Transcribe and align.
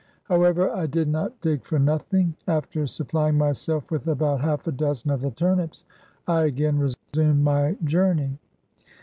How 0.23 0.41
ever, 0.41 0.67
I 0.71 0.87
did 0.87 1.07
not 1.09 1.39
dig 1.41 1.63
for 1.63 1.77
nothing. 1.77 2.33
After 2.47 2.87
supplying 2.87 3.37
my 3.37 3.51
self 3.51 3.91
with 3.91 4.07
about 4.07 4.41
half 4.41 4.65
a 4.65 4.71
dozen 4.71 5.11
of 5.11 5.21
the 5.21 5.29
turnips, 5.29 5.85
I 6.27 6.45
again 6.45 6.79
resumed 6.79 7.43
my 7.43 7.77
journey. 7.83 8.39